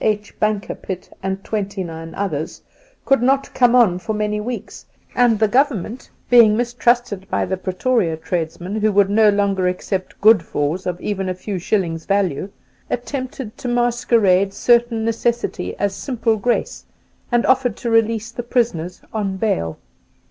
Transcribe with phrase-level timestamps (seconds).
[0.03, 0.33] H.
[0.39, 2.63] Bankerpitt and Twenty nine Others'
[3.05, 4.83] could not come on for many weeks,
[5.15, 10.87] and the Government, being mistrusted by the Pretoria tradesmen, who would no longer accept' goodfors'
[10.87, 12.49] of even a few shillings value,
[12.89, 16.83] attempted to mas querade stern necessity as simple grace,
[17.31, 19.77] and offered to release the prisoners on bail.